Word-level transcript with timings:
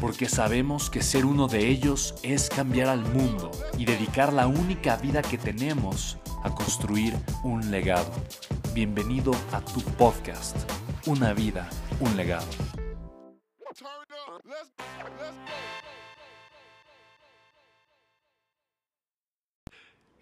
porque 0.00 0.28
sabemos 0.28 0.90
que 0.90 1.02
ser 1.02 1.24
uno 1.24 1.48
de 1.48 1.68
ellos 1.68 2.14
es 2.22 2.48
cambiar 2.48 2.88
al 2.88 3.00
mundo 3.00 3.50
y 3.78 3.84
dedicar 3.84 4.32
la 4.32 4.46
única 4.46 4.96
vida 4.96 5.22
que 5.22 5.38
tenemos 5.38 6.18
a 6.42 6.54
construir 6.54 7.14
un 7.42 7.70
legado. 7.70 8.12
Bienvenido 8.74 9.32
a 9.52 9.60
tu 9.60 9.80
podcast, 9.80 10.56
Una 11.06 11.32
vida, 11.32 11.68
un 12.00 12.16
legado. 12.16 12.46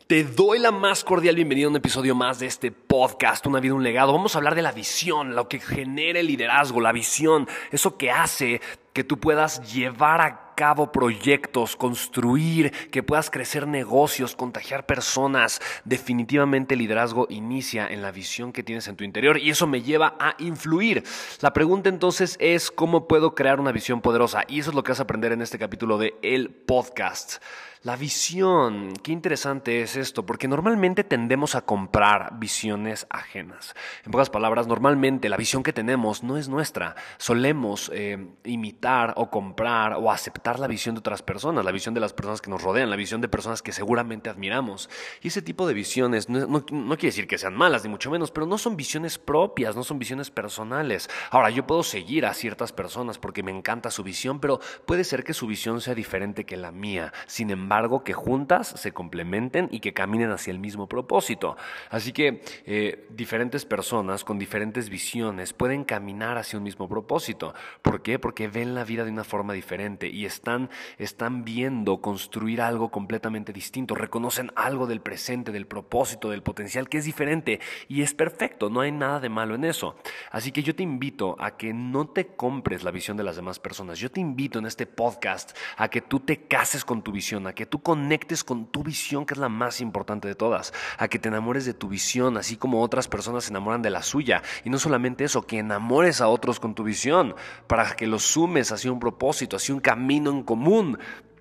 Te 0.06 0.22
doy 0.22 0.58
la 0.58 0.70
más 0.70 1.02
cordial 1.02 1.34
bienvenida 1.34 1.66
a 1.66 1.70
un 1.70 1.76
episodio 1.76 2.14
más 2.14 2.38
de 2.38 2.46
este 2.46 2.70
podcast, 2.70 3.46
Una 3.46 3.58
vida, 3.58 3.74
un 3.74 3.82
legado. 3.82 4.12
Vamos 4.12 4.34
a 4.34 4.38
hablar 4.38 4.54
de 4.54 4.62
la 4.62 4.72
visión, 4.72 5.34
lo 5.34 5.48
que 5.48 5.58
genera 5.58 6.20
el 6.20 6.26
liderazgo, 6.26 6.80
la 6.80 6.92
visión, 6.92 7.48
eso 7.72 7.96
que 7.96 8.10
hace 8.10 8.60
que 8.94 9.04
tú 9.04 9.18
puedas 9.18 9.74
llevar 9.74 10.22
a 10.22 10.54
cabo 10.54 10.92
proyectos, 10.92 11.74
construir, 11.76 12.70
que 12.90 13.02
puedas 13.02 13.28
crecer 13.28 13.66
negocios, 13.66 14.36
contagiar 14.36 14.86
personas. 14.86 15.60
Definitivamente 15.84 16.74
el 16.74 16.80
liderazgo 16.80 17.26
inicia 17.28 17.88
en 17.88 18.02
la 18.02 18.12
visión 18.12 18.52
que 18.52 18.62
tienes 18.62 18.86
en 18.86 18.96
tu 18.96 19.02
interior 19.02 19.36
y 19.38 19.50
eso 19.50 19.66
me 19.66 19.82
lleva 19.82 20.14
a 20.20 20.36
influir. 20.38 21.02
La 21.40 21.52
pregunta 21.52 21.88
entonces 21.88 22.36
es 22.40 22.70
cómo 22.70 23.08
puedo 23.08 23.34
crear 23.34 23.60
una 23.60 23.72
visión 23.72 24.00
poderosa 24.00 24.44
y 24.48 24.60
eso 24.60 24.70
es 24.70 24.76
lo 24.76 24.84
que 24.84 24.92
vas 24.92 25.00
a 25.00 25.04
aprender 25.04 25.32
en 25.32 25.42
este 25.42 25.58
capítulo 25.58 25.98
de 25.98 26.14
El 26.22 26.50
Podcast. 26.50 27.42
La 27.84 27.96
visión, 27.96 28.94
qué 29.02 29.12
interesante 29.12 29.82
es 29.82 29.96
esto, 29.96 30.24
porque 30.24 30.48
normalmente 30.48 31.04
tendemos 31.04 31.54
a 31.54 31.66
comprar 31.66 32.38
visiones 32.38 33.06
ajenas. 33.10 33.74
En 34.06 34.10
pocas 34.10 34.30
palabras, 34.30 34.66
normalmente 34.66 35.28
la 35.28 35.36
visión 35.36 35.62
que 35.62 35.74
tenemos 35.74 36.22
no 36.22 36.38
es 36.38 36.48
nuestra. 36.48 36.96
Solemos 37.18 37.90
eh, 37.92 38.26
imitar 38.44 38.83
o 39.16 39.30
comprar 39.30 39.94
o 39.94 40.10
aceptar 40.10 40.58
la 40.58 40.66
visión 40.66 40.94
de 40.94 40.98
otras 40.98 41.22
personas, 41.22 41.64
la 41.64 41.72
visión 41.72 41.94
de 41.94 42.00
las 42.00 42.12
personas 42.12 42.40
que 42.40 42.50
nos 42.50 42.62
rodean, 42.62 42.90
la 42.90 42.96
visión 42.96 43.20
de 43.20 43.28
personas 43.28 43.62
que 43.62 43.72
seguramente 43.72 44.28
admiramos. 44.28 44.90
Y 45.22 45.28
ese 45.28 45.42
tipo 45.42 45.66
de 45.66 45.74
visiones 45.74 46.28
no, 46.28 46.46
no 46.46 46.96
quiere 46.96 47.08
decir 47.08 47.26
que 47.26 47.38
sean 47.38 47.54
malas, 47.54 47.82
ni 47.84 47.90
mucho 47.90 48.10
menos, 48.10 48.30
pero 48.30 48.46
no 48.46 48.58
son 48.58 48.76
visiones 48.76 49.18
propias, 49.18 49.74
no 49.74 49.84
son 49.84 49.98
visiones 49.98 50.30
personales. 50.30 51.08
Ahora, 51.30 51.50
yo 51.50 51.66
puedo 51.66 51.82
seguir 51.82 52.26
a 52.26 52.34
ciertas 52.34 52.72
personas 52.72 53.18
porque 53.18 53.42
me 53.42 53.50
encanta 53.50 53.90
su 53.90 54.02
visión, 54.02 54.40
pero 54.40 54.60
puede 54.86 55.04
ser 55.04 55.24
que 55.24 55.32
su 55.32 55.46
visión 55.46 55.80
sea 55.80 55.94
diferente 55.94 56.44
que 56.44 56.56
la 56.56 56.70
mía. 56.70 57.12
Sin 57.26 57.50
embargo, 57.50 58.04
que 58.04 58.12
juntas 58.12 58.68
se 58.68 58.92
complementen 58.92 59.68
y 59.70 59.80
que 59.80 59.94
caminen 59.94 60.30
hacia 60.30 60.50
el 60.50 60.58
mismo 60.58 60.88
propósito. 60.88 61.56
Así 61.90 62.12
que 62.12 62.42
eh, 62.66 63.06
diferentes 63.10 63.64
personas 63.64 64.24
con 64.24 64.38
diferentes 64.38 64.88
visiones 64.88 65.52
pueden 65.52 65.84
caminar 65.84 66.38
hacia 66.38 66.58
un 66.58 66.64
mismo 66.64 66.88
propósito. 66.88 67.54
¿Por 67.82 68.02
qué? 68.02 68.18
Porque 68.18 68.48
ven 68.48 68.73
la 68.74 68.84
vida 68.84 69.04
de 69.04 69.10
una 69.10 69.24
forma 69.24 69.52
diferente 69.52 70.08
y 70.08 70.26
están, 70.26 70.70
están 70.98 71.44
viendo 71.44 72.00
construir 72.00 72.60
algo 72.60 72.90
completamente 72.90 73.52
distinto, 73.52 73.94
reconocen 73.94 74.52
algo 74.56 74.86
del 74.86 75.00
presente, 75.00 75.52
del 75.52 75.66
propósito, 75.66 76.30
del 76.30 76.42
potencial 76.42 76.88
que 76.88 76.98
es 76.98 77.04
diferente 77.04 77.60
y 77.88 78.02
es 78.02 78.14
perfecto, 78.14 78.70
no 78.70 78.80
hay 78.80 78.92
nada 78.92 79.20
de 79.20 79.28
malo 79.28 79.54
en 79.54 79.64
eso. 79.64 79.96
Así 80.30 80.52
que 80.52 80.62
yo 80.62 80.74
te 80.74 80.82
invito 80.82 81.36
a 81.38 81.56
que 81.56 81.72
no 81.72 82.08
te 82.08 82.28
compres 82.28 82.82
la 82.82 82.90
visión 82.90 83.16
de 83.16 83.24
las 83.24 83.36
demás 83.36 83.58
personas. 83.58 83.98
Yo 83.98 84.10
te 84.10 84.20
invito 84.20 84.58
en 84.58 84.66
este 84.66 84.86
podcast 84.86 85.56
a 85.76 85.88
que 85.88 86.00
tú 86.00 86.20
te 86.20 86.46
cases 86.46 86.84
con 86.84 87.02
tu 87.02 87.12
visión, 87.12 87.46
a 87.46 87.54
que 87.54 87.66
tú 87.66 87.82
conectes 87.82 88.44
con 88.44 88.66
tu 88.66 88.82
visión, 88.82 89.26
que 89.26 89.34
es 89.34 89.38
la 89.38 89.48
más 89.48 89.80
importante 89.80 90.28
de 90.28 90.34
todas, 90.34 90.72
a 90.98 91.08
que 91.08 91.18
te 91.18 91.28
enamores 91.28 91.64
de 91.64 91.74
tu 91.74 91.88
visión, 91.88 92.36
así 92.36 92.56
como 92.56 92.82
otras 92.82 93.08
personas 93.08 93.44
se 93.44 93.50
enamoran 93.50 93.82
de 93.82 93.90
la 93.90 94.02
suya. 94.02 94.42
Y 94.64 94.70
no 94.70 94.78
solamente 94.78 95.24
eso, 95.24 95.46
que 95.46 95.58
enamores 95.58 96.20
a 96.20 96.28
otros 96.28 96.60
con 96.60 96.74
tu 96.74 96.84
visión, 96.84 97.34
para 97.66 97.94
que 97.96 98.06
los 98.06 98.22
sumes 98.22 98.63
hacia 98.72 98.92
un 98.92 99.00
propósito, 99.00 99.56
hacia 99.56 99.74
un 99.74 99.80
camino 99.80 100.30
en 100.30 100.42
común 100.42 100.98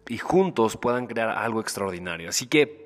y 0.07 0.17
juntos 0.17 0.77
puedan 0.77 1.07
crear 1.07 1.29
algo 1.29 1.61
extraordinario. 1.61 2.29
Así 2.29 2.47
que 2.47 2.82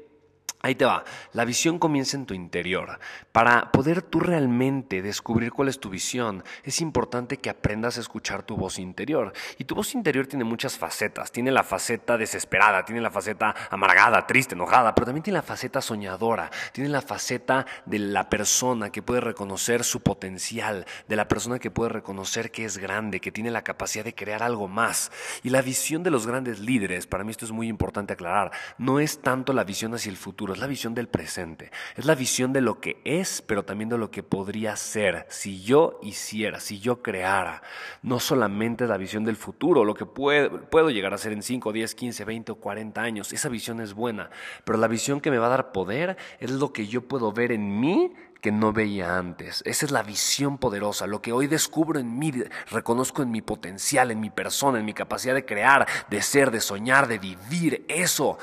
Ahí 0.67 0.75
te 0.75 0.83
va. 0.83 1.05
La 1.31 1.45
visión 1.45 1.79
comienza 1.79 2.17
en 2.17 2.25
tu 2.25 2.33
interior. 2.33 2.99
Para 3.31 3.71
poder 3.71 4.01
tú 4.01 4.19
realmente 4.19 5.01
descubrir 5.01 5.53
cuál 5.53 5.69
es 5.69 5.79
tu 5.79 5.89
visión, 5.89 6.43
es 6.65 6.81
importante 6.81 7.37
que 7.37 7.49
aprendas 7.49 7.95
a 7.95 8.01
escuchar 8.01 8.43
tu 8.43 8.57
voz 8.57 8.77
interior. 8.77 9.31
Y 9.57 9.63
tu 9.63 9.75
voz 9.75 9.95
interior 9.95 10.27
tiene 10.27 10.43
muchas 10.43 10.77
facetas. 10.77 11.31
Tiene 11.31 11.51
la 11.51 11.63
faceta 11.63 12.17
desesperada, 12.17 12.83
tiene 12.83 12.99
la 12.99 13.11
faceta 13.11 13.55
amargada, 13.69 14.27
triste, 14.27 14.55
enojada, 14.55 14.93
pero 14.93 15.05
también 15.05 15.23
tiene 15.23 15.37
la 15.37 15.41
faceta 15.41 15.79
soñadora. 15.79 16.51
Tiene 16.73 16.89
la 16.89 17.01
faceta 17.01 17.65
de 17.85 17.99
la 17.99 18.27
persona 18.27 18.89
que 18.89 19.01
puede 19.01 19.21
reconocer 19.21 19.85
su 19.85 20.01
potencial, 20.01 20.85
de 21.07 21.15
la 21.15 21.29
persona 21.29 21.59
que 21.59 21.71
puede 21.71 21.91
reconocer 21.91 22.51
que 22.51 22.65
es 22.65 22.77
grande, 22.77 23.21
que 23.21 23.31
tiene 23.31 23.51
la 23.51 23.63
capacidad 23.63 24.03
de 24.03 24.15
crear 24.15 24.43
algo 24.43 24.67
más. 24.67 25.13
Y 25.43 25.49
la 25.49 25.61
visión 25.61 26.03
de 26.03 26.11
los 26.11 26.27
grandes 26.27 26.59
líderes, 26.59 27.07
para 27.07 27.23
mí 27.23 27.31
esto 27.31 27.45
es 27.45 27.53
muy 27.53 27.69
importante 27.69 28.11
aclarar, 28.11 28.51
no 28.77 28.99
es 28.99 29.21
tanto 29.21 29.53
la 29.53 29.63
visión 29.63 29.95
hacia 29.95 30.09
el 30.09 30.17
futuro 30.17 30.56
es 30.57 30.61
la 30.61 30.67
visión 30.67 30.95
del 30.95 31.07
presente, 31.07 31.71
es 31.95 32.05
la 32.05 32.15
visión 32.15 32.51
de 32.51 32.61
lo 32.61 32.81
que 32.81 32.99
es, 33.05 33.43
pero 33.43 33.63
también 33.63 33.89
de 33.89 33.97
lo 33.99 34.09
que 34.09 34.23
podría 34.23 34.75
ser 34.75 35.27
si 35.29 35.61
yo 35.61 35.99
hiciera, 36.01 36.59
si 36.59 36.79
yo 36.79 37.03
creara. 37.03 37.61
No 38.01 38.19
solamente 38.19 38.87
la 38.87 38.97
visión 38.97 39.23
del 39.23 39.35
futuro, 39.35 39.85
lo 39.85 39.93
que 39.93 40.07
puedo, 40.07 40.61
puedo 40.69 40.89
llegar 40.89 41.13
a 41.13 41.19
ser 41.19 41.31
en 41.31 41.43
5, 41.43 41.71
10, 41.71 41.93
15, 41.93 42.25
20 42.25 42.51
o 42.53 42.55
40 42.55 43.01
años, 43.01 43.33
esa 43.33 43.49
visión 43.49 43.79
es 43.81 43.93
buena, 43.93 44.31
pero 44.63 44.79
la 44.79 44.87
visión 44.87 45.21
que 45.21 45.29
me 45.29 45.37
va 45.37 45.45
a 45.45 45.49
dar 45.49 45.71
poder 45.71 46.17
es 46.39 46.49
lo 46.49 46.73
que 46.73 46.87
yo 46.87 47.07
puedo 47.07 47.31
ver 47.31 47.51
en 47.51 47.79
mí 47.79 48.11
que 48.41 48.51
no 48.51 48.73
veía 48.73 49.17
antes. 49.17 49.63
Esa 49.65 49.85
es 49.85 49.91
la 49.91 50.03
visión 50.03 50.57
poderosa, 50.57 51.07
lo 51.07 51.21
que 51.21 51.33
hoy 51.33 51.47
descubro 51.47 51.99
en 51.99 52.17
mí, 52.17 52.31
reconozco 52.69 53.21
en 53.21 53.31
mi 53.31 53.41
potencial, 53.41 54.11
en 54.11 54.19
mi 54.19 54.29
persona, 54.29 54.79
en 54.79 54.85
mi 54.85 54.93
capacidad 54.93 55.33
de 55.33 55.45
crear, 55.45 55.87
de 56.09 56.21
ser, 56.21 56.51
de 56.51 56.61
soñar, 56.61 57.07
de 57.07 57.19
vivir. 57.19 57.85
Eso 57.87 58.37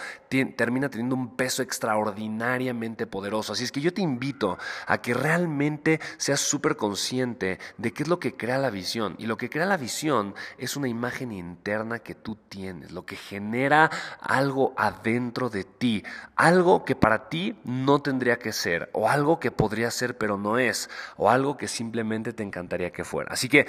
termina 0.57 0.89
teniendo 0.89 1.15
un 1.15 1.37
peso 1.37 1.63
extraordinariamente 1.63 3.07
poderoso. 3.07 3.53
Así 3.53 3.65
es 3.65 3.73
que 3.73 3.81
yo 3.81 3.93
te 3.93 4.03
invito 4.03 4.59
a 4.87 4.99
que 4.99 5.15
realmente 5.15 6.01
seas 6.17 6.41
súper 6.41 6.77
consciente 6.77 7.59
de 7.79 7.93
qué 7.93 8.03
es 8.03 8.09
lo 8.09 8.19
que 8.19 8.37
crea 8.37 8.59
la 8.59 8.71
visión. 8.71 9.15
Y 9.19 9.27
lo 9.27 9.37
que 9.37 9.51
crea 9.51 9.67
la 9.67 9.77
visión 9.77 10.35
es 10.59 10.77
una 10.77 10.89
imagen 10.89 11.33
interna 11.33 11.99
que 11.99 12.15
tú 12.15 12.37
tienes, 12.49 12.93
lo 12.93 13.07
que 13.07 13.17
genera 13.17 13.91
algo 14.21 14.75
adentro 14.77 15.51
de 15.51 15.65
ti, 15.65 16.03
algo 16.37 16.85
que 16.85 16.97
para 16.97 17.29
ti 17.29 17.59
no 17.65 18.01
tendría 18.01 18.39
que 18.39 18.53
ser 18.53 18.91
o 18.93 19.09
algo 19.09 19.41
que 19.41 19.51
podría 19.51 19.91
ser 19.91 20.17
pero 20.19 20.39
no 20.39 20.59
es, 20.59 20.89
o 21.17 21.31
algo 21.31 21.57
que 21.57 21.69
simplemente 21.69 22.33
te 22.33 22.43
encantaría 22.43 22.93
que 22.93 23.05
fuera. 23.05 23.33
Así 23.33 23.49
que 23.49 23.67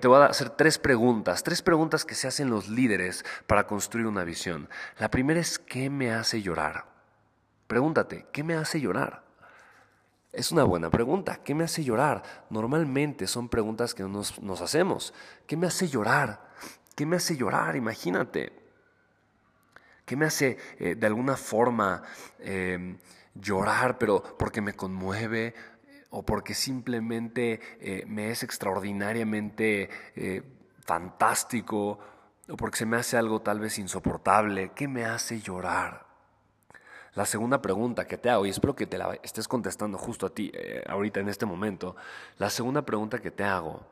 te 0.00 0.08
voy 0.08 0.22
a 0.22 0.26
hacer 0.26 0.50
tres 0.50 0.78
preguntas, 0.78 1.42
tres 1.42 1.62
preguntas 1.62 2.04
que 2.04 2.14
se 2.14 2.28
hacen 2.28 2.50
los 2.50 2.68
líderes 2.68 3.24
para 3.46 3.66
construir 3.66 4.06
una 4.06 4.24
visión. 4.24 4.68
La 4.98 5.10
primera 5.10 5.40
es, 5.40 5.58
¿qué 5.58 5.77
me 5.90 6.12
hace 6.12 6.42
llorar? 6.42 6.86
Pregúntate, 7.66 8.26
¿qué 8.32 8.42
me 8.42 8.54
hace 8.54 8.80
llorar? 8.80 9.22
Es 10.32 10.52
una 10.52 10.64
buena 10.64 10.90
pregunta. 10.90 11.40
¿Qué 11.42 11.54
me 11.54 11.64
hace 11.64 11.84
llorar? 11.84 12.22
Normalmente 12.50 13.26
son 13.26 13.48
preguntas 13.48 13.94
que 13.94 14.02
nos, 14.02 14.40
nos 14.42 14.60
hacemos. 14.60 15.14
¿Qué 15.46 15.56
me 15.56 15.66
hace 15.66 15.88
llorar? 15.88 16.48
¿Qué 16.94 17.06
me 17.06 17.16
hace 17.16 17.36
llorar? 17.36 17.76
Imagínate. 17.76 18.52
¿Qué 20.04 20.16
me 20.16 20.26
hace 20.26 20.58
eh, 20.78 20.94
de 20.94 21.06
alguna 21.06 21.36
forma 21.36 22.02
eh, 22.40 22.96
llorar, 23.34 23.98
pero 23.98 24.22
porque 24.38 24.60
me 24.60 24.74
conmueve 24.74 25.54
o 26.10 26.24
porque 26.24 26.54
simplemente 26.54 27.60
eh, 27.80 28.04
me 28.06 28.30
es 28.30 28.42
extraordinariamente 28.42 29.90
eh, 30.16 30.42
fantástico 30.80 31.98
o 32.48 32.56
porque 32.56 32.78
se 32.78 32.86
me 32.86 32.96
hace 32.96 33.16
algo 33.16 33.40
tal 33.40 33.60
vez 33.60 33.78
insoportable. 33.78 34.72
¿Qué 34.74 34.88
me 34.88 35.04
hace 35.04 35.40
llorar? 35.40 36.06
La 37.14 37.26
segunda 37.26 37.60
pregunta 37.60 38.06
que 38.06 38.18
te 38.18 38.30
hago, 38.30 38.46
y 38.46 38.50
espero 38.50 38.76
que 38.76 38.86
te 38.86 38.98
la 38.98 39.18
estés 39.22 39.48
contestando 39.48 39.98
justo 39.98 40.26
a 40.26 40.30
ti 40.30 40.50
eh, 40.54 40.84
ahorita 40.86 41.20
en 41.20 41.28
este 41.28 41.46
momento, 41.46 41.96
la 42.38 42.50
segunda 42.50 42.82
pregunta 42.82 43.18
que 43.18 43.30
te 43.30 43.44
hago 43.44 43.86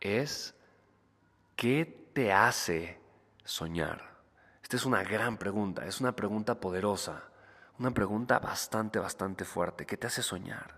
es, 0.00 0.54
¿qué 1.56 2.10
te 2.12 2.32
hace 2.32 2.98
soñar? 3.44 4.08
Esta 4.62 4.76
es 4.76 4.84
una 4.84 5.02
gran 5.02 5.38
pregunta, 5.38 5.86
es 5.86 6.00
una 6.00 6.14
pregunta 6.14 6.60
poderosa, 6.60 7.22
una 7.78 7.90
pregunta 7.92 8.38
bastante, 8.38 8.98
bastante 8.98 9.44
fuerte. 9.44 9.86
¿Qué 9.86 9.96
te 9.96 10.08
hace 10.08 10.22
soñar? 10.22 10.77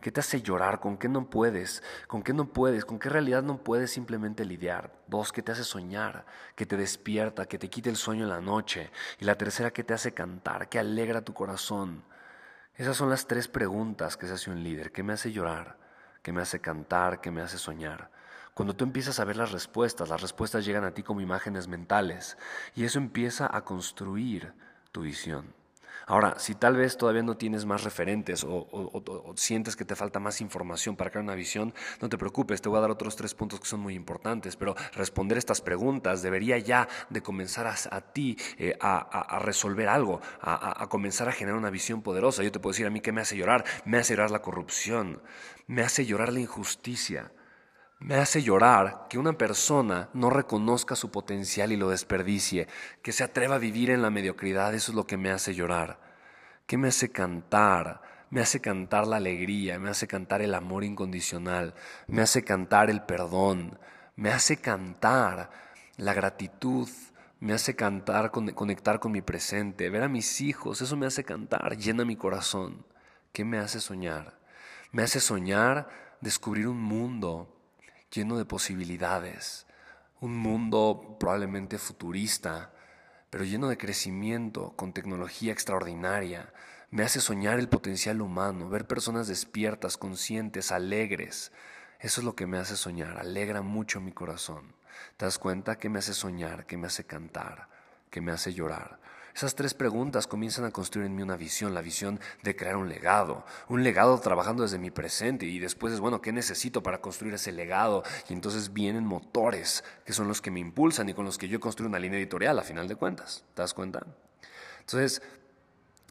¿Qué 0.00 0.12
te 0.12 0.20
hace 0.20 0.42
llorar? 0.42 0.80
¿Con 0.80 0.98
qué 0.98 1.08
no 1.08 1.30
puedes? 1.30 1.82
¿Con 2.06 2.22
qué 2.22 2.32
no 2.32 2.52
puedes? 2.52 2.84
¿Con 2.84 2.98
qué 2.98 3.08
realidad 3.08 3.42
no 3.42 3.58
puedes 3.58 3.90
simplemente 3.90 4.44
lidiar? 4.44 4.92
Dos, 5.06 5.32
¿qué 5.32 5.42
te 5.42 5.52
hace 5.52 5.64
soñar? 5.64 6.26
¿Qué 6.54 6.66
te 6.66 6.76
despierta? 6.76 7.46
¿Qué 7.46 7.58
te 7.58 7.70
quita 7.70 7.88
el 7.88 7.96
sueño 7.96 8.24
en 8.24 8.30
la 8.30 8.40
noche? 8.40 8.90
Y 9.18 9.24
la 9.24 9.36
tercera, 9.36 9.72
¿qué 9.72 9.82
te 9.82 9.94
hace 9.94 10.12
cantar? 10.12 10.68
¿Qué 10.68 10.78
alegra 10.78 11.22
tu 11.22 11.32
corazón? 11.32 12.04
Esas 12.76 12.96
son 12.96 13.08
las 13.08 13.26
tres 13.26 13.48
preguntas 13.48 14.16
que 14.16 14.26
se 14.26 14.34
hace 14.34 14.50
un 14.50 14.62
líder. 14.62 14.92
¿Qué 14.92 15.02
me 15.02 15.12
hace 15.12 15.32
llorar? 15.32 15.78
¿Qué 16.22 16.32
me 16.32 16.42
hace 16.42 16.60
cantar? 16.60 17.20
¿Qué 17.20 17.30
me 17.30 17.40
hace 17.40 17.56
soñar? 17.56 18.10
Cuando 18.54 18.76
tú 18.76 18.84
empiezas 18.84 19.18
a 19.18 19.24
ver 19.24 19.36
las 19.36 19.52
respuestas, 19.52 20.08
las 20.08 20.20
respuestas 20.20 20.64
llegan 20.64 20.84
a 20.84 20.92
ti 20.92 21.02
como 21.02 21.20
imágenes 21.20 21.66
mentales 21.66 22.38
y 22.74 22.84
eso 22.84 22.98
empieza 22.98 23.48
a 23.50 23.64
construir 23.64 24.54
tu 24.92 25.02
visión. 25.02 25.52
Ahora, 26.06 26.38
si 26.38 26.54
tal 26.54 26.76
vez 26.76 26.96
todavía 26.96 27.22
no 27.22 27.36
tienes 27.36 27.64
más 27.64 27.84
referentes 27.84 28.44
o, 28.46 29.34
sientes 29.36 29.76
que 29.76 29.84
te 29.84 29.96
falta 29.96 30.20
más 30.20 30.40
información 30.40 30.96
para 30.96 31.10
crear 31.10 31.24
una 31.24 31.34
visión, 31.34 31.72
no 32.00 32.08
te 32.08 32.18
preocupes, 32.18 32.60
te 32.60 32.68
voy 32.68 32.78
a 32.78 32.82
dar 32.82 32.90
otros 32.90 33.16
tres 33.16 33.34
puntos 33.34 33.60
que 33.60 33.66
son 33.66 33.80
muy 33.80 33.94
importantes, 33.94 34.56
pero 34.56 34.74
responder 34.92 35.38
estas 35.38 35.60
preguntas 35.60 36.22
debería 36.22 36.58
ya 36.58 36.88
de 37.08 37.22
comenzar 37.22 37.66
a, 37.66 38.00
ti 38.00 38.36
eh, 38.58 38.76
a, 38.80 39.38
resolver 39.40 39.88
algo, 39.88 40.20
a, 40.40 40.86
comenzar 40.88 41.28
a 41.28 41.32
generar 41.32 41.58
una 41.58 41.70
visión 41.70 42.02
poderosa. 42.02 42.42
Yo 42.42 42.52
te 42.52 42.60
puedo 42.60 42.72
decir 42.72 42.86
a 42.86 42.90
mí 42.90 43.00
qué 43.00 43.12
me 43.12 43.22
hace 43.22 43.36
llorar, 43.36 43.64
me 43.84 43.98
hace 43.98 44.14
llorar 44.14 44.30
la 44.30 44.42
corrupción, 44.42 45.22
me 45.66 45.82
hace 45.82 46.04
llorar 46.04 46.32
la 46.32 46.40
injusticia. 46.40 47.32
Me 48.00 48.16
hace 48.16 48.42
llorar 48.42 49.06
que 49.08 49.18
una 49.18 49.32
persona 49.32 50.10
no 50.12 50.28
reconozca 50.28 50.96
su 50.96 51.10
potencial 51.10 51.72
y 51.72 51.76
lo 51.76 51.88
desperdicie, 51.88 52.68
que 53.02 53.12
se 53.12 53.24
atreva 53.24 53.54
a 53.54 53.58
vivir 53.58 53.90
en 53.90 54.02
la 54.02 54.10
mediocridad, 54.10 54.74
eso 54.74 54.92
es 54.92 54.96
lo 54.96 55.06
que 55.06 55.16
me 55.16 55.30
hace 55.30 55.54
llorar. 55.54 55.98
¿Qué 56.66 56.76
me 56.76 56.88
hace 56.88 57.10
cantar? 57.10 58.02
Me 58.30 58.40
hace 58.40 58.60
cantar 58.60 59.06
la 59.06 59.16
alegría, 59.16 59.78
me 59.78 59.90
hace 59.90 60.06
cantar 60.06 60.42
el 60.42 60.54
amor 60.54 60.84
incondicional, 60.84 61.74
me 62.06 62.22
hace 62.22 62.42
cantar 62.42 62.90
el 62.90 63.02
perdón, 63.02 63.78
me 64.16 64.30
hace 64.30 64.56
cantar 64.56 65.50
la 65.96 66.14
gratitud, 66.14 66.88
me 67.40 67.52
hace 67.52 67.76
cantar, 67.76 68.30
conectar 68.30 68.98
con 68.98 69.12
mi 69.12 69.22
presente, 69.22 69.88
ver 69.88 70.02
a 70.02 70.08
mis 70.08 70.40
hijos, 70.40 70.82
eso 70.82 70.96
me 70.96 71.06
hace 71.06 71.24
cantar, 71.24 71.76
llena 71.76 72.04
mi 72.04 72.16
corazón. 72.16 72.84
¿Qué 73.32 73.44
me 73.44 73.58
hace 73.58 73.80
soñar? 73.80 74.38
Me 74.90 75.02
hace 75.02 75.20
soñar 75.20 75.88
descubrir 76.20 76.66
un 76.68 76.80
mundo 76.80 77.53
lleno 78.14 78.38
de 78.38 78.44
posibilidades, 78.44 79.66
un 80.20 80.36
mundo 80.36 81.16
probablemente 81.18 81.78
futurista, 81.78 82.72
pero 83.28 83.44
lleno 83.44 83.68
de 83.68 83.76
crecimiento, 83.76 84.74
con 84.76 84.92
tecnología 84.92 85.52
extraordinaria. 85.52 86.52
Me 86.90 87.02
hace 87.02 87.20
soñar 87.20 87.58
el 87.58 87.68
potencial 87.68 88.20
humano, 88.20 88.68
ver 88.68 88.86
personas 88.86 89.26
despiertas, 89.26 89.96
conscientes, 89.96 90.70
alegres. 90.70 91.50
Eso 91.98 92.20
es 92.20 92.24
lo 92.24 92.36
que 92.36 92.46
me 92.46 92.58
hace 92.58 92.76
soñar, 92.76 93.18
alegra 93.18 93.62
mucho 93.62 94.00
mi 94.00 94.12
corazón. 94.12 94.76
¿Te 95.16 95.24
das 95.24 95.38
cuenta 95.38 95.78
que 95.78 95.88
me 95.88 95.98
hace 95.98 96.14
soñar, 96.14 96.66
que 96.66 96.76
me 96.76 96.86
hace 96.86 97.04
cantar, 97.04 97.68
que 98.10 98.20
me 98.20 98.30
hace 98.30 98.54
llorar? 98.54 99.00
Esas 99.34 99.56
tres 99.56 99.74
preguntas 99.74 100.28
comienzan 100.28 100.64
a 100.64 100.70
construir 100.70 101.06
en 101.06 101.16
mí 101.16 101.22
una 101.22 101.36
visión, 101.36 101.74
la 101.74 101.82
visión 101.82 102.20
de 102.44 102.54
crear 102.54 102.76
un 102.76 102.88
legado, 102.88 103.44
un 103.68 103.82
legado 103.82 104.16
trabajando 104.20 104.62
desde 104.62 104.78
mi 104.78 104.92
presente 104.92 105.44
y 105.44 105.58
después 105.58 105.92
es, 105.92 105.98
bueno, 105.98 106.20
¿qué 106.20 106.30
necesito 106.30 106.84
para 106.84 107.00
construir 107.00 107.34
ese 107.34 107.50
legado? 107.50 108.04
Y 108.28 108.32
entonces 108.32 108.72
vienen 108.72 109.04
motores 109.04 109.82
que 110.04 110.12
son 110.12 110.28
los 110.28 110.40
que 110.40 110.52
me 110.52 110.60
impulsan 110.60 111.08
y 111.08 111.14
con 111.14 111.24
los 111.24 111.36
que 111.36 111.48
yo 111.48 111.58
construyo 111.58 111.88
una 111.88 111.98
línea 111.98 112.18
editorial 112.18 112.56
a 112.60 112.62
final 112.62 112.86
de 112.86 112.94
cuentas. 112.94 113.42
¿Te 113.54 113.62
das 113.62 113.74
cuenta? 113.74 114.06
Entonces, 114.78 115.20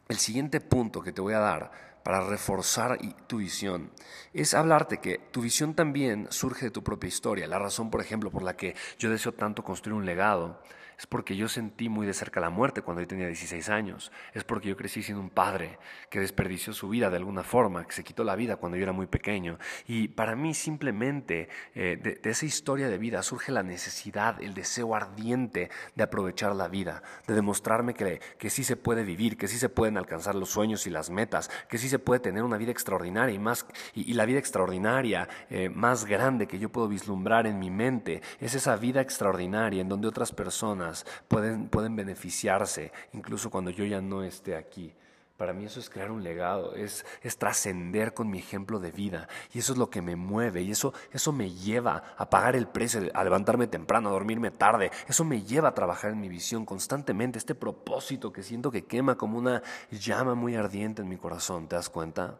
el 0.08 0.18
siguiente 0.18 0.60
punto 0.60 1.00
que 1.00 1.12
te 1.12 1.22
voy 1.22 1.32
a 1.32 1.38
dar 1.38 1.93
para 2.04 2.20
reforzar 2.20 2.98
tu 3.26 3.38
visión 3.38 3.90
es 4.32 4.54
hablarte 4.54 4.98
que 4.98 5.18
tu 5.32 5.40
visión 5.40 5.74
también 5.74 6.28
surge 6.30 6.66
de 6.66 6.70
tu 6.70 6.84
propia 6.84 7.08
historia. 7.08 7.46
La 7.46 7.58
razón, 7.58 7.90
por 7.90 8.00
ejemplo, 8.00 8.30
por 8.30 8.42
la 8.42 8.56
que 8.56 8.76
yo 8.98 9.10
deseo 9.10 9.32
tanto 9.32 9.64
construir 9.64 9.94
un 9.94 10.06
legado 10.06 10.60
es 10.98 11.06
porque 11.06 11.36
yo 11.36 11.48
sentí 11.48 11.88
muy 11.88 12.06
de 12.06 12.14
cerca 12.14 12.40
la 12.40 12.50
muerte 12.50 12.82
cuando 12.82 13.00
yo 13.00 13.08
tenía 13.08 13.26
16 13.26 13.68
años. 13.68 14.12
Es 14.32 14.44
porque 14.44 14.68
yo 14.68 14.76
crecí 14.76 15.02
siendo 15.02 15.22
un 15.22 15.30
padre 15.30 15.78
que 16.08 16.20
desperdició 16.20 16.72
su 16.72 16.88
vida 16.88 17.10
de 17.10 17.16
alguna 17.16 17.42
forma, 17.42 17.84
que 17.84 17.92
se 17.92 18.04
quitó 18.04 18.22
la 18.24 18.36
vida 18.36 18.56
cuando 18.56 18.76
yo 18.76 18.84
era 18.84 18.92
muy 18.92 19.06
pequeño. 19.06 19.58
Y 19.86 20.08
para 20.08 20.36
mí 20.36 20.54
simplemente 20.54 21.48
eh, 21.74 21.98
de, 22.00 22.30
esa 22.30 22.46
historia 22.46 22.88
de 22.88 22.98
vida 22.98 23.22
surge 23.22 23.50
la 23.50 23.62
necesidad, 23.62 24.40
el 24.42 24.54
deseo 24.54 24.94
ardiente 24.94 25.70
de 25.94 26.04
aprovechar 26.04 26.54
la 26.54 26.68
vida, 26.68 27.02
de 27.26 27.34
demostrarme 27.34 27.94
que, 27.94 28.20
que 28.38 28.50
sí 28.50 28.62
se 28.62 28.76
puede 28.76 29.02
vivir, 29.02 29.36
que 29.36 29.48
sí 29.48 29.58
se 29.58 29.68
pueden 29.68 29.96
alcanzar 29.96 30.34
los 30.34 30.50
sueños 30.50 30.86
y 30.86 30.90
las 30.90 31.10
metas, 31.10 31.50
que 31.68 31.78
sí 31.78 31.88
se 31.88 31.93
puede 31.98 32.20
tener 32.20 32.42
una 32.42 32.56
vida 32.56 32.70
extraordinaria 32.70 33.34
y, 33.34 33.38
más, 33.38 33.66
y, 33.94 34.12
la 34.14 34.24
vida 34.24 34.38
extraordinaria 34.38 35.28
eh, 35.50 35.68
más 35.68 36.04
grande 36.04 36.46
que 36.46 36.58
yo 36.58 36.70
puedo 36.70 36.88
vislumbrar 36.88 37.46
en 37.46 37.58
mi 37.58 37.70
mente 37.70 38.22
es 38.40 38.54
esa 38.54 38.76
vida 38.76 39.00
extraordinaria 39.00 39.80
en 39.80 39.88
donde 39.88 40.08
otras 40.08 40.32
personas 40.32 41.04
pueden, 41.28 41.68
pueden 41.68 41.96
beneficiarse, 41.96 42.92
incluso 43.12 43.50
cuando 43.50 43.70
yo 43.70 43.84
ya 43.84 44.00
no 44.00 44.22
esté 44.22 44.56
aquí. 44.56 44.92
Para 45.36 45.52
mí 45.52 45.64
eso 45.64 45.80
es 45.80 45.90
crear 45.90 46.12
un 46.12 46.22
legado, 46.22 46.76
es, 46.76 47.04
es 47.22 47.36
trascender 47.38 48.14
con 48.14 48.30
mi 48.30 48.38
ejemplo 48.38 48.78
de 48.78 48.92
vida. 48.92 49.28
Y 49.52 49.58
eso 49.58 49.72
es 49.72 49.78
lo 49.78 49.90
que 49.90 50.00
me 50.00 50.14
mueve 50.14 50.62
y 50.62 50.70
eso, 50.70 50.94
eso 51.12 51.32
me 51.32 51.50
lleva 51.50 52.14
a 52.16 52.30
pagar 52.30 52.54
el 52.54 52.68
precio, 52.68 53.10
a 53.12 53.24
levantarme 53.24 53.66
temprano, 53.66 54.08
a 54.08 54.12
dormirme 54.12 54.52
tarde. 54.52 54.92
Eso 55.08 55.24
me 55.24 55.42
lleva 55.42 55.70
a 55.70 55.74
trabajar 55.74 56.12
en 56.12 56.20
mi 56.20 56.28
visión 56.28 56.64
constantemente, 56.64 57.38
este 57.38 57.56
propósito 57.56 58.32
que 58.32 58.44
siento 58.44 58.70
que 58.70 58.84
quema 58.84 59.16
como 59.16 59.36
una 59.36 59.62
llama 59.90 60.36
muy 60.36 60.54
ardiente 60.54 61.02
en 61.02 61.08
mi 61.08 61.16
corazón. 61.16 61.66
¿Te 61.66 61.74
das 61.74 61.90
cuenta? 61.90 62.38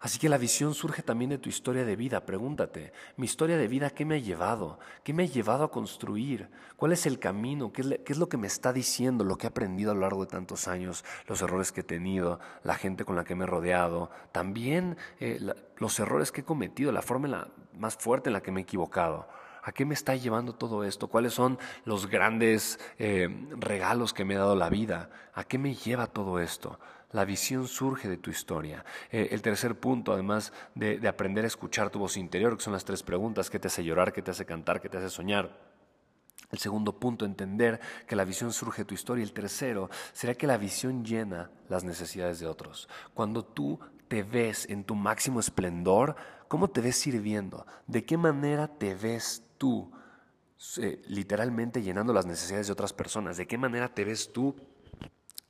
Así 0.00 0.18
que 0.18 0.30
la 0.30 0.38
visión 0.38 0.72
surge 0.72 1.02
también 1.02 1.28
de 1.28 1.36
tu 1.36 1.50
historia 1.50 1.84
de 1.84 1.94
vida. 1.94 2.24
Pregúntate, 2.24 2.94
mi 3.18 3.26
historia 3.26 3.58
de 3.58 3.68
vida, 3.68 3.90
¿qué 3.90 4.06
me 4.06 4.14
ha 4.14 4.18
llevado? 4.18 4.78
¿Qué 5.04 5.12
me 5.12 5.24
ha 5.24 5.26
llevado 5.26 5.62
a 5.62 5.70
construir? 5.70 6.48
¿Cuál 6.76 6.92
es 6.92 7.04
el 7.04 7.18
camino? 7.18 7.70
¿Qué 7.70 8.00
es, 8.06 8.16
lo 8.16 8.26
que 8.26 8.38
me 8.38 8.46
está 8.46 8.72
diciendo? 8.72 9.24
Lo 9.24 9.36
que 9.36 9.46
he 9.46 9.50
aprendido 9.50 9.90
a 9.90 9.94
lo 9.94 10.00
largo 10.00 10.24
de 10.24 10.30
tantos 10.30 10.68
años, 10.68 11.04
los 11.26 11.42
errores 11.42 11.70
que 11.70 11.82
he 11.82 11.84
tenido, 11.84 12.40
la 12.64 12.76
gente 12.76 13.04
con 13.04 13.14
la 13.14 13.24
que 13.24 13.34
me 13.34 13.44
he 13.44 13.46
rodeado, 13.46 14.10
también 14.32 14.96
eh, 15.18 15.38
los 15.76 16.00
errores 16.00 16.32
que 16.32 16.40
he 16.40 16.44
cometido, 16.44 16.92
la 16.92 17.02
forma 17.02 17.48
más 17.78 17.96
fuerte 17.96 18.30
en 18.30 18.32
la 18.32 18.40
que 18.40 18.52
me 18.52 18.60
he 18.60 18.62
equivocado. 18.62 19.28
¿A 19.62 19.72
qué 19.72 19.84
me 19.84 19.94
está 19.94 20.14
llevando 20.16 20.54
todo 20.54 20.84
esto? 20.84 21.08
¿Cuáles 21.08 21.34
son 21.34 21.58
los 21.84 22.08
grandes 22.08 22.78
eh, 22.98 23.28
regalos 23.58 24.12
que 24.12 24.24
me 24.24 24.36
ha 24.36 24.40
dado 24.40 24.56
la 24.56 24.70
vida? 24.70 25.10
¿A 25.34 25.44
qué 25.44 25.58
me 25.58 25.74
lleva 25.74 26.06
todo 26.06 26.40
esto? 26.40 26.78
La 27.12 27.24
visión 27.24 27.66
surge 27.66 28.08
de 28.08 28.16
tu 28.16 28.30
historia. 28.30 28.84
Eh, 29.10 29.28
el 29.32 29.42
tercer 29.42 29.78
punto, 29.78 30.12
además 30.12 30.52
de, 30.74 31.06
aprender 31.08 31.44
a 31.44 31.48
escuchar 31.48 31.90
tu 31.90 31.98
voz 31.98 32.16
interior, 32.16 32.56
que 32.56 32.62
son 32.62 32.72
las 32.72 32.84
tres 32.84 33.02
preguntas, 33.02 33.50
¿qué 33.50 33.58
te 33.58 33.66
hace 33.68 33.84
llorar, 33.84 34.12
qué 34.12 34.22
te 34.22 34.30
hace 34.30 34.46
cantar, 34.46 34.80
qué 34.80 34.88
te 34.88 34.98
hace 34.98 35.10
soñar? 35.10 35.70
El 36.52 36.58
segundo 36.58 36.98
punto, 36.98 37.24
entender 37.24 37.80
que 38.06 38.16
la 38.16 38.24
visión 38.24 38.52
surge 38.52 38.82
de 38.82 38.86
tu 38.86 38.94
historia. 38.94 39.22
El 39.22 39.32
tercero, 39.32 39.90
será 40.12 40.34
que 40.34 40.46
la 40.46 40.56
visión 40.56 41.04
llena 41.04 41.50
las 41.68 41.84
necesidades 41.84 42.40
de 42.40 42.46
otros. 42.46 42.88
Cuando 43.12 43.44
tú 43.44 43.78
te 44.08 44.22
ves 44.22 44.68
en 44.68 44.84
tu 44.84 44.94
máximo 44.94 45.38
esplendor, 45.38 46.16
¿cómo 46.48 46.68
te 46.68 46.80
ves 46.80 46.96
sirviendo? 46.96 47.66
¿De 47.86 48.04
qué 48.04 48.16
manera 48.16 48.66
te 48.66 48.94
ves 48.94 49.44
tú 49.60 49.92
eh, 50.78 51.02
literalmente 51.06 51.82
llenando 51.82 52.14
las 52.14 52.24
necesidades 52.24 52.66
de 52.66 52.72
otras 52.72 52.94
personas? 52.94 53.36
¿De 53.36 53.46
qué 53.46 53.58
manera 53.58 53.94
te 53.94 54.04
ves 54.04 54.32
tú 54.32 54.56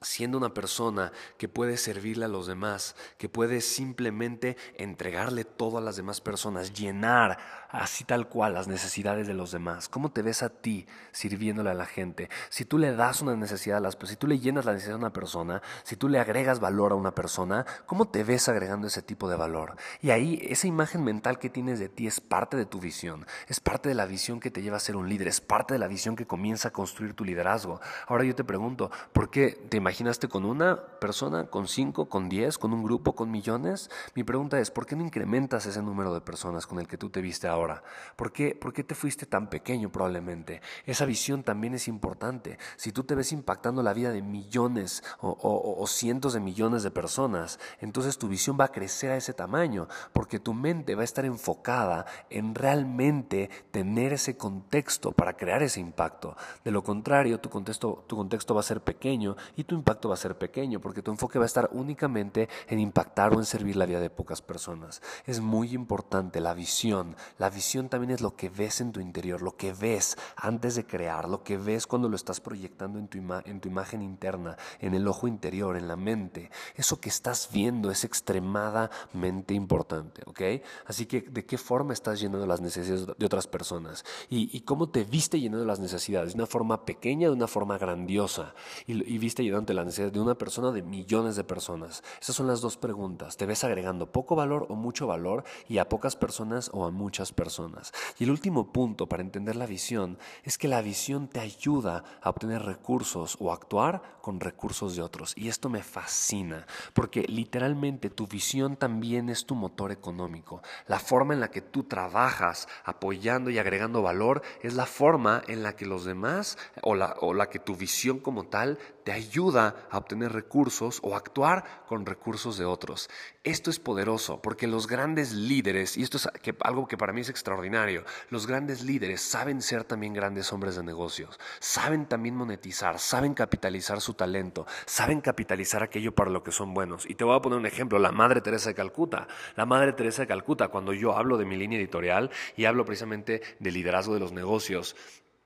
siendo 0.03 0.39
una 0.39 0.55
persona 0.55 1.13
que 1.37 1.47
puede 1.47 1.77
servirle 1.77 2.25
a 2.25 2.29
los 2.29 2.47
demás, 2.47 2.97
que 3.19 3.29
puede 3.29 3.61
simplemente 3.61 4.57
entregarle 4.77 5.45
todo 5.45 5.77
a 5.77 5.83
las 5.83 5.97
demás 5.97 6.23
personas, 6.23 6.73
llenar 6.73 7.37
así 7.69 8.05
tal 8.05 8.27
cual 8.27 8.55
las 8.55 8.67
necesidades 8.67 9.27
de 9.27 9.35
los 9.35 9.53
demás. 9.53 9.91
¿Cómo 9.91 10.11
te 10.11 10.23
ves 10.23 10.43
a 10.43 10.49
ti 10.49 10.87
sirviéndole 11.13 11.69
a 11.69 11.75
la 11.75 11.85
gente? 11.85 12.31
Si 12.49 12.65
tú 12.65 12.79
le 12.79 12.97
das 12.97 13.21
una 13.21 13.37
necesidad 13.37 13.77
a 13.77 13.81
las 13.81 13.95
personas, 13.95 14.11
si 14.13 14.17
tú 14.17 14.27
le 14.27 14.39
llenas 14.39 14.65
la 14.65 14.73
necesidad 14.73 14.95
a 14.95 15.01
una 15.01 15.13
persona, 15.13 15.61
si 15.83 15.97
tú 15.97 16.09
le 16.09 16.19
agregas 16.19 16.61
valor 16.61 16.93
a 16.93 16.95
una 16.95 17.15
persona, 17.15 17.67
¿cómo 17.85 18.09
te 18.09 18.25
ves 18.25 18.49
agregando 18.49 18.87
ese 18.87 19.03
tipo 19.03 19.29
de 19.29 19.37
valor? 19.37 19.77
Y 20.01 20.13
ahí 20.13 20.41
esa 20.49 20.67
imagen 20.67 21.05
mental 21.05 21.39
que 21.39 21.51
tienes 21.51 21.79
de 21.79 21.91
ti 21.91 22.07
es 22.07 22.23
parte 22.23 22.57
de 22.57 22.65
tu 22.65 22.81
visión, 22.81 23.27
es 23.49 23.61
parte 23.61 23.91
de 23.91 23.95
la 23.95 24.07
visión 24.07 24.41
que 24.41 24.51
te 24.51 24.63
lleva 24.63 24.79
a 24.79 24.81
ser 24.81 24.97
un 24.97 25.11
líder, 25.11 25.29
es 25.29 25.43
parte 25.43 25.75
de 25.75 25.79
la 25.79 25.89
visión 25.89 26.17
que 26.17 26.27
comienza 26.27 26.69
a 26.69 26.73
construir 26.73 27.13
tu 27.13 27.23
liderazgo. 27.23 27.83
Ahora 28.07 28.25
yo 28.25 28.35
te 28.35 28.45
pregunto, 28.45 28.91
¿por 29.13 29.31
qué 29.31 29.51
te 29.69 29.77
imaginas 29.77 29.90
imaginaste 29.91 30.29
con 30.29 30.45
una 30.45 30.81
persona, 31.01 31.47
con 31.47 31.67
cinco, 31.67 32.09
con 32.09 32.29
diez, 32.29 32.59
con 32.59 32.73
un 32.73 32.85
grupo, 32.85 33.17
con 33.17 33.29
millones? 33.29 33.91
Mi 34.15 34.23
pregunta 34.23 34.61
es, 34.61 34.71
¿por 34.71 34.87
qué 34.87 34.95
no 34.95 35.03
incrementas 35.03 35.67
ese 35.67 35.83
número 35.83 36.15
de 36.15 36.21
personas 36.21 36.65
con 36.65 36.79
el 36.79 36.87
que 36.87 36.97
tú 36.97 37.11
te 37.11 37.21
viste 37.21 37.49
ahora? 37.49 37.83
¿Por 38.15 38.31
qué, 38.31 38.55
¿Por 38.55 38.73
qué 38.73 38.85
te 38.85 38.95
fuiste 38.95 39.27
tan 39.27 39.51
pequeño 39.51 39.91
probablemente? 39.91 40.63
Esa 40.87 41.07
visión 41.07 41.43
también 41.43 41.75
es 41.75 41.89
importante. 41.89 42.57
Si 42.77 42.93
tú 42.93 43.03
te 43.03 43.17
ves 43.17 43.33
impactando 43.33 43.83
la 43.83 43.93
vida 43.93 44.13
de 44.13 44.23
millones 44.23 45.03
o, 45.19 45.85
cientos 45.89 46.35
de 46.35 46.41
millones 46.41 46.85
de 46.85 46.93
personas, 46.93 47.59
entonces 47.81 48.17
tu 48.17 48.29
visión 48.29 48.57
va 48.61 48.67
a 48.67 48.73
crecer 48.73 49.11
a 49.11 49.17
ese 49.17 49.35
tamaño, 49.35 49.89
porque 50.13 50.39
tu 50.39 50.55
mente 50.55 50.95
va 50.95 51.01
a 51.01 51.05
estar 51.05 51.25
enfocada 51.25 52.07
en 52.31 52.55
realmente 52.55 53.51
tener 53.73 54.13
ese 54.13 54.37
contexto 54.37 55.11
para 55.11 55.37
crear 55.37 55.65
ese 55.65 55.81
impacto. 55.81 56.37
De 56.65 56.71
lo 56.71 56.85
contrario, 56.85 57.41
tu 57.41 57.51
contexto, 57.51 58.05
tu 58.07 58.15
contexto 58.15 58.55
va 58.55 58.61
a 58.61 58.63
ser 58.63 58.83
pequeño 58.83 59.37
y 59.57 59.65
tu 59.65 59.80
impacto 59.81 60.09
va 60.09 60.15
a 60.15 60.19
ser 60.19 60.39
pequeño, 60.39 60.81
porque 60.81 61.03
tu 61.03 61.11
enfoque 61.11 61.39
va 61.39 61.45
a 61.45 61.47
estar 61.47 61.69
únicamente 61.73 62.49
en 62.69 62.79
impactar 62.79 63.35
o 63.35 63.39
en 63.39 63.45
servir 63.45 63.77
la 63.77 63.87
vida 63.87 64.01
de 64.01 64.11
pocas 64.11 64.43
personas. 64.43 65.03
Es 65.27 65.41
muy 65.41 65.75
importante 65.75 66.41
la 66.41 66.55
visión. 66.55 67.17
La 67.39 67.51
visión 67.51 67.89
también 67.89 68.13
es 68.13 68.21
lo 68.21 68.37
que 68.37 68.49
ves 68.49 68.81
en 68.81 68.93
tu 68.93 69.01
interior, 69.01 69.43
lo 69.43 69.57
que 69.57 69.73
ves 69.73 70.17
antes 70.37 70.75
de 70.75 70.87
crear, 70.87 71.29
lo 71.29 71.43
que 71.43 71.57
ves 71.57 71.87
cuando 71.87 72.09
lo 72.09 72.17
estás 72.17 72.41
proyectando 72.41 72.99
en 72.99 73.09
tu, 73.09 73.19
en 73.19 73.61
tu 73.61 73.69
imagen 73.69 74.03
interna, 74.03 74.57
en 74.81 74.95
el 74.95 75.09
ojo 75.09 75.27
interior, 75.27 75.77
en 75.77 75.89
la 75.89 75.97
mente. 75.97 76.51
Eso 76.77 77.01
que 77.01 77.09
estás 77.09 77.49
viendo 77.53 77.91
es 77.91 78.05
extremadamente 78.05 79.55
importante, 79.55 80.23
¿ok? 80.27 80.63
Así 80.87 81.07
que, 81.07 81.23
¿de 81.23 81.45
qué 81.45 81.59
forma 81.59 81.93
estás 81.93 82.21
llenando 82.21 82.47
las 82.47 82.61
necesidades 82.61 83.07
de 83.07 83.27
otras 83.27 83.47
personas? 83.47 84.05
¿Y, 84.29 84.61
cómo 84.61 84.89
te 84.89 85.05
viste 85.05 85.41
llenando 85.41 85.65
las 85.65 85.81
necesidades? 85.81 86.35
¿De 86.35 86.39
una 86.39 86.47
forma 86.47 86.85
pequeña 86.85 87.29
de 87.29 87.35
una 87.35 87.47
forma 87.47 87.79
grandiosa? 87.79 88.55
Y 88.87 89.19
viste 89.19 89.43
llenando 89.43 89.70
las 89.75 89.87
necesidades 89.87 90.13
de 90.13 90.21
una 90.21 90.37
persona 90.37 90.71
de 90.71 90.83
millones 90.83 91.37
de 91.37 91.45
personas. 91.45 92.03
Esas 92.21 92.37
son 92.37 92.47
las 92.47 92.61
dos 92.61 92.77
preguntas. 92.77 93.37
¿Te 93.37 93.47
ves 93.47 93.65
agregando 93.65 94.11
poco 94.13 94.37
valor 94.37 94.67
o 94.69 94.75
mucho 94.75 95.07
valor 95.07 95.45
y 95.69 95.79
a 95.79 95.89
pocas 95.89 96.17
personas 96.17 96.71
o 96.73 96.85
a 96.85 96.91
muchas 96.91 97.33
personas? 97.33 97.93
Y 98.19 98.25
el 98.25 98.31
último 98.31 98.73
punto 98.73 99.09
para 99.09 99.23
entender 99.23 99.57
la 99.57 99.67
visión 99.67 100.19
es 100.45 100.59
que 100.59 100.69
la 100.69 100.83
visión 100.83 101.29
te 101.29 101.41
ayuda 101.41 102.05
a 102.23 102.31
obtener 102.31 102.63
recursos 102.63 103.37
o 103.41 103.53
actuar 103.53 104.03
con 104.21 104.41
recursos 104.41 104.97
de 104.97 105.03
otros. 105.03 105.35
Y 105.37 105.49
esto 105.49 105.69
me 105.69 105.83
fascina, 105.83 106.67
porque 106.93 107.23
literalmente 107.23 108.11
tu 108.11 108.27
visión 108.27 108.77
también 108.77 109.29
es 109.29 109.47
tu 109.47 109.55
motor 109.55 109.93
económico. 109.93 110.63
La 110.87 110.99
forma 110.99 111.35
en 111.35 111.41
la 111.41 111.51
que 111.51 111.61
tú 111.61 111.85
trabajas 111.85 112.69
apoyando 112.85 113.51
y 113.51 113.59
agregando 113.59 114.03
valor 114.03 114.43
es 114.63 114.75
la 114.75 114.87
forma 114.87 115.43
en 115.49 115.63
la 115.63 115.77
que 115.77 115.87
los 115.87 116.05
demás 116.05 116.59
o 116.83 116.95
la, 116.95 117.17
o 117.21 117.35
la 117.35 117.49
que 117.49 117.59
tu 117.59 117.77
visión 117.77 118.19
como 118.19 118.45
tal 118.45 118.79
te 119.11 119.17
ayuda 119.17 119.89
a 119.91 119.99
obtener 119.99 120.31
recursos 120.31 121.01
o 121.03 121.17
actuar 121.17 121.83
con 121.89 122.07
recursos 122.07 122.57
de 122.59 122.65
otros. 122.65 123.11
Esto 123.43 123.69
es 123.69 123.81
poderoso 123.81 124.41
porque 124.41 124.69
los 124.69 124.87
grandes 124.87 125.33
líderes, 125.33 125.97
y 125.97 126.05
esto 126.05 126.17
es 126.17 126.29
algo 126.61 126.87
que 126.87 126.97
para 126.97 127.13
mí 127.13 127.23
es 127.23 127.29
extraordinario, 127.29 128.05
los 128.29 128.47
grandes 128.47 128.85
líderes 128.85 129.21
saben 129.21 129.63
ser 129.63 129.83
también 129.83 130.15
grandes 130.15 130.53
hombres 130.53 130.77
de 130.77 130.85
negocios, 130.85 131.41
saben 131.59 132.07
también 132.07 132.37
monetizar, 132.37 133.01
saben 133.01 133.35
capitalizar 133.35 134.01
su 134.01 134.15
talento, 134.15 134.65
saben 134.87 135.21
capitalizar 135.21 135.83
aquello 135.83 136.15
para 136.15 136.31
lo 136.31 136.45
que 136.45 136.53
son 136.53 136.73
buenos. 136.73 137.05
Y 137.11 137.17
te 137.17 137.25
voy 137.25 137.37
a 137.37 137.43
poner 137.43 137.59
un 137.59 137.67
ejemplo, 137.67 137.99
la 137.99 138.13
Madre 138.13 138.43
Teresa 138.43 138.69
de 138.69 138.77
Calcuta. 138.77 139.27
La 139.57 139.67
Madre 139.67 139.93
Teresa 139.93 140.23
de 140.23 140.29
Calcuta, 140.29 140.69
cuando 140.69 140.93
yo 140.93 141.17
hablo 141.17 141.37
de 141.37 141.47
mi 141.47 141.57
línea 141.57 141.81
editorial 141.81 142.31
y 142.57 142.67
hablo 142.67 142.85
precisamente 142.85 143.43
del 143.59 143.75
liderazgo 143.75 144.15
de 144.15 144.21
los 144.21 144.31
negocios, 144.31 144.95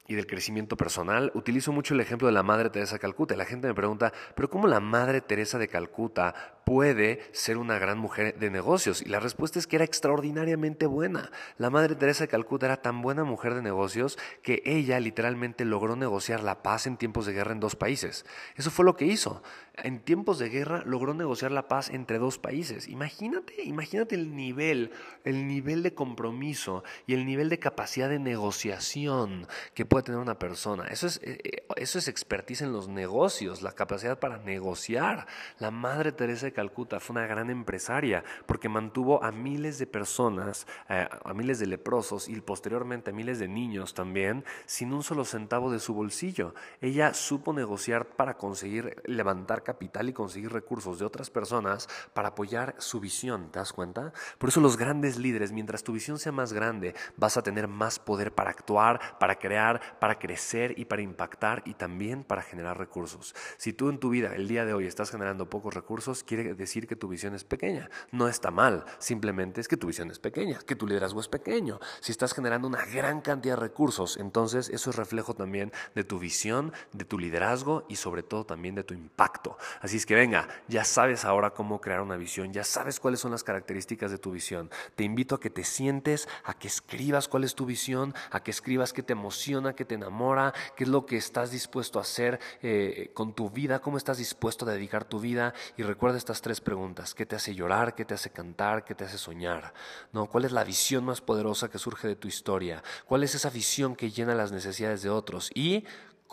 y 0.06 0.14
del 0.14 0.26
crecimiento 0.26 0.76
personal, 0.76 1.32
utilizo 1.34 1.72
mucho 1.72 1.94
el 1.94 2.00
ejemplo 2.00 2.26
de 2.26 2.32
la 2.32 2.42
Madre 2.42 2.70
Teresa 2.70 2.96
de 2.96 3.00
Calcuta. 3.00 3.36
La 3.36 3.46
gente 3.46 3.68
me 3.68 3.74
pregunta, 3.74 4.12
pero 4.34 4.50
¿cómo 4.50 4.66
la 4.66 4.80
Madre 4.80 5.20
Teresa 5.20 5.58
de 5.58 5.68
Calcuta 5.68 6.34
puede 6.64 7.20
ser 7.32 7.56
una 7.56 7.78
gran 7.78 7.98
mujer 7.98 8.38
de 8.38 8.50
negocios? 8.50 9.00
Y 9.00 9.08
la 9.08 9.20
respuesta 9.20 9.58
es 9.58 9.66
que 9.66 9.76
era 9.76 9.84
extraordinariamente 9.84 10.86
buena. 10.86 11.30
La 11.56 11.70
Madre 11.70 11.94
Teresa 11.94 12.24
de 12.24 12.28
Calcuta 12.28 12.66
era 12.66 12.82
tan 12.82 13.00
buena 13.00 13.24
mujer 13.24 13.54
de 13.54 13.62
negocios 13.62 14.18
que 14.42 14.62
ella 14.66 15.00
literalmente 15.00 15.64
logró 15.64 15.96
negociar 15.96 16.42
la 16.42 16.62
paz 16.62 16.86
en 16.86 16.98
tiempos 16.98 17.24
de 17.24 17.32
guerra 17.32 17.52
en 17.52 17.60
dos 17.60 17.76
países. 17.76 18.26
Eso 18.56 18.70
fue 18.70 18.84
lo 18.84 18.96
que 18.96 19.06
hizo. 19.06 19.42
En 19.76 20.00
tiempos 20.00 20.38
de 20.38 20.50
guerra 20.50 20.82
logró 20.86 21.14
negociar 21.14 21.50
la 21.50 21.66
paz 21.66 21.90
entre 21.90 22.18
dos 22.18 22.38
países. 22.38 22.88
Imagínate, 22.88 23.62
imagínate 23.64 24.14
el 24.14 24.36
nivel, 24.36 24.92
el 25.24 25.48
nivel 25.48 25.82
de 25.82 25.94
compromiso 25.94 26.84
y 27.06 27.14
el 27.14 27.26
nivel 27.26 27.48
de 27.48 27.58
capacidad 27.58 28.08
de 28.08 28.18
negociación 28.18 29.48
que 29.74 29.84
puede 29.94 30.06
tener 30.06 30.20
una 30.20 30.40
persona. 30.40 30.86
Eso 30.88 31.06
es, 31.06 31.20
eh, 31.22 31.38
eh, 31.44 31.66
eso 31.76 32.00
es 32.00 32.08
expertise 32.08 32.62
en 32.62 32.72
los 32.72 32.88
negocios, 32.88 33.62
la 33.62 33.70
capacidad 33.70 34.18
para 34.18 34.38
negociar. 34.38 35.28
La 35.60 35.70
Madre 35.70 36.10
Teresa 36.10 36.46
de 36.46 36.52
Calcuta 36.52 36.98
fue 36.98 37.14
una 37.14 37.28
gran 37.28 37.48
empresaria 37.48 38.24
porque 38.44 38.68
mantuvo 38.68 39.22
a 39.22 39.30
miles 39.30 39.78
de 39.78 39.86
personas, 39.86 40.66
eh, 40.88 41.06
a 41.24 41.32
miles 41.32 41.60
de 41.60 41.68
leprosos 41.68 42.28
y 42.28 42.40
posteriormente 42.40 43.10
a 43.10 43.12
miles 43.12 43.38
de 43.38 43.46
niños 43.46 43.94
también, 43.94 44.44
sin 44.66 44.92
un 44.92 45.04
solo 45.04 45.24
centavo 45.24 45.70
de 45.70 45.78
su 45.78 45.94
bolsillo. 45.94 46.56
Ella 46.80 47.14
supo 47.14 47.52
negociar 47.52 48.16
para 48.16 48.36
conseguir 48.36 49.00
levantar 49.04 49.62
capital 49.62 50.08
y 50.08 50.12
conseguir 50.12 50.52
recursos 50.52 50.98
de 50.98 51.04
otras 51.04 51.30
personas 51.30 51.88
para 52.14 52.30
apoyar 52.30 52.74
su 52.78 52.98
visión, 52.98 53.52
¿te 53.52 53.60
das 53.60 53.72
cuenta? 53.72 54.12
Por 54.38 54.48
eso 54.48 54.60
los 54.60 54.76
grandes 54.76 55.18
líderes, 55.18 55.52
mientras 55.52 55.84
tu 55.84 55.92
visión 55.92 56.18
sea 56.18 56.32
más 56.32 56.52
grande, 56.52 56.96
vas 57.16 57.36
a 57.36 57.42
tener 57.44 57.68
más 57.68 58.00
poder 58.00 58.34
para 58.34 58.50
actuar, 58.50 59.00
para 59.20 59.38
crear, 59.38 59.83
para 59.98 60.18
crecer 60.18 60.78
y 60.78 60.84
para 60.84 61.02
impactar 61.02 61.62
y 61.64 61.74
también 61.74 62.24
para 62.24 62.42
generar 62.42 62.78
recursos. 62.78 63.34
Si 63.56 63.72
tú 63.72 63.88
en 63.88 63.98
tu 63.98 64.10
vida 64.10 64.34
el 64.34 64.48
día 64.48 64.64
de 64.64 64.74
hoy 64.74 64.86
estás 64.86 65.10
generando 65.10 65.50
pocos 65.50 65.74
recursos, 65.74 66.24
quiere 66.24 66.54
decir 66.54 66.86
que 66.86 66.96
tu 66.96 67.08
visión 67.08 67.34
es 67.34 67.44
pequeña. 67.44 67.90
No 68.12 68.28
está 68.28 68.50
mal, 68.50 68.84
simplemente 68.98 69.60
es 69.60 69.68
que 69.68 69.76
tu 69.76 69.86
visión 69.86 70.10
es 70.10 70.18
pequeña, 70.18 70.58
que 70.58 70.76
tu 70.76 70.86
liderazgo 70.86 71.20
es 71.20 71.28
pequeño. 71.28 71.80
Si 72.00 72.12
estás 72.12 72.34
generando 72.34 72.68
una 72.68 72.84
gran 72.86 73.20
cantidad 73.20 73.54
de 73.56 73.60
recursos, 73.60 74.16
entonces 74.16 74.68
eso 74.68 74.90
es 74.90 74.96
reflejo 74.96 75.34
también 75.34 75.72
de 75.94 76.04
tu 76.04 76.18
visión, 76.18 76.72
de 76.92 77.04
tu 77.04 77.18
liderazgo 77.18 77.84
y 77.88 77.96
sobre 77.96 78.22
todo 78.22 78.44
también 78.44 78.74
de 78.74 78.84
tu 78.84 78.94
impacto. 78.94 79.56
Así 79.80 79.96
es 79.96 80.06
que 80.06 80.14
venga, 80.14 80.48
ya 80.68 80.84
sabes 80.84 81.24
ahora 81.24 81.50
cómo 81.50 81.80
crear 81.80 82.00
una 82.00 82.16
visión, 82.16 82.52
ya 82.52 82.64
sabes 82.64 83.00
cuáles 83.00 83.20
son 83.20 83.32
las 83.32 83.44
características 83.44 84.10
de 84.10 84.18
tu 84.18 84.30
visión. 84.30 84.70
Te 84.96 85.04
invito 85.04 85.34
a 85.34 85.40
que 85.40 85.50
te 85.50 85.64
sientes, 85.64 86.28
a 86.44 86.54
que 86.54 86.68
escribas 86.68 87.28
cuál 87.28 87.44
es 87.44 87.54
tu 87.54 87.66
visión, 87.66 88.14
a 88.30 88.42
que 88.42 88.50
escribas 88.50 88.92
qué 88.92 89.02
te 89.02 89.12
emociona, 89.12 89.73
qué 89.74 89.84
te 89.84 89.94
enamora, 89.94 90.52
qué 90.76 90.84
es 90.84 90.90
lo 90.90 91.06
que 91.06 91.16
estás 91.16 91.50
dispuesto 91.50 91.98
a 91.98 92.02
hacer 92.02 92.40
eh, 92.62 93.10
con 93.14 93.34
tu 93.34 93.50
vida, 93.50 93.80
cómo 93.80 93.96
estás 93.96 94.18
dispuesto 94.18 94.66
a 94.66 94.72
dedicar 94.72 95.04
tu 95.04 95.20
vida. 95.20 95.54
Y 95.76 95.82
recuerda 95.82 96.18
estas 96.18 96.40
tres 96.40 96.60
preguntas, 96.60 97.14
¿qué 97.14 97.26
te 97.26 97.36
hace 97.36 97.54
llorar, 97.54 97.94
qué 97.94 98.04
te 98.04 98.14
hace 98.14 98.30
cantar, 98.30 98.84
qué 98.84 98.94
te 98.94 99.04
hace 99.04 99.18
soñar? 99.18 99.74
¿No? 100.12 100.26
¿Cuál 100.26 100.44
es 100.44 100.52
la 100.52 100.64
visión 100.64 101.04
más 101.04 101.20
poderosa 101.20 101.70
que 101.70 101.78
surge 101.78 102.08
de 102.08 102.16
tu 102.16 102.28
historia? 102.28 102.82
¿Cuál 103.06 103.22
es 103.22 103.34
esa 103.34 103.50
visión 103.50 103.96
que 103.96 104.10
llena 104.10 104.34
las 104.34 104.52
necesidades 104.52 105.02
de 105.02 105.10
otros? 105.10 105.50
Y 105.54 105.84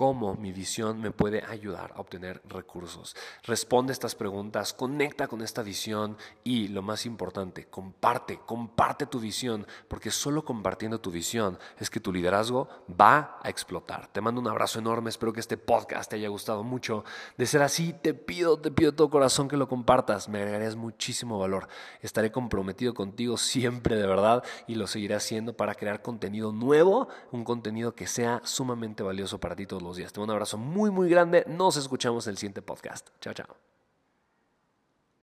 cómo 0.01 0.33
mi 0.33 0.51
visión 0.51 0.99
me 0.99 1.11
puede 1.11 1.43
ayudar 1.45 1.93
a 1.95 2.01
obtener 2.01 2.41
recursos. 2.49 3.15
Responde 3.43 3.93
estas 3.93 4.15
preguntas, 4.15 4.73
conecta 4.73 5.27
con 5.27 5.43
esta 5.43 5.61
visión 5.61 6.17
y 6.43 6.69
lo 6.69 6.81
más 6.81 7.05
importante, 7.05 7.67
comparte, 7.67 8.39
comparte 8.47 9.05
tu 9.05 9.19
visión, 9.19 9.67
porque 9.87 10.09
solo 10.09 10.43
compartiendo 10.43 10.99
tu 10.99 11.11
visión 11.11 11.59
es 11.77 11.91
que 11.91 11.99
tu 11.99 12.11
liderazgo 12.11 12.67
va 12.99 13.37
a 13.43 13.49
explotar. 13.51 14.07
Te 14.07 14.21
mando 14.21 14.41
un 14.41 14.47
abrazo 14.47 14.79
enorme, 14.79 15.11
espero 15.11 15.33
que 15.33 15.39
este 15.39 15.57
podcast 15.57 16.09
te 16.09 16.15
haya 16.15 16.29
gustado 16.29 16.63
mucho. 16.63 17.05
De 17.37 17.45
ser 17.45 17.61
así, 17.61 17.93
te 17.93 18.15
pido, 18.15 18.57
te 18.59 18.71
pido 18.71 18.89
de 18.89 18.97
todo 18.97 19.11
corazón 19.11 19.47
que 19.47 19.55
lo 19.55 19.67
compartas, 19.67 20.29
me 20.29 20.39
agregarías 20.39 20.75
muchísimo 20.75 21.37
valor. 21.37 21.67
Estaré 22.01 22.31
comprometido 22.31 22.95
contigo 22.95 23.37
siempre 23.37 23.97
de 23.97 24.07
verdad 24.07 24.43
y 24.65 24.73
lo 24.73 24.87
seguiré 24.87 25.13
haciendo 25.13 25.55
para 25.55 25.75
crear 25.75 26.01
contenido 26.01 26.51
nuevo, 26.51 27.07
un 27.31 27.43
contenido 27.43 27.93
que 27.93 28.07
sea 28.07 28.41
sumamente 28.43 29.03
valioso 29.03 29.39
para 29.39 29.55
ti 29.55 29.67
todos 29.67 29.83
los 29.83 29.90
días. 29.97 30.13
Te 30.13 30.19
mando 30.19 30.33
un 30.33 30.35
abrazo 30.35 30.57
muy, 30.57 30.91
muy 30.91 31.09
grande. 31.09 31.43
Nos 31.47 31.77
escuchamos 31.77 32.27
en 32.27 32.31
el 32.31 32.37
siguiente 32.37 32.61
podcast. 32.61 33.09
Chao, 33.19 33.33
chao. 33.33 33.70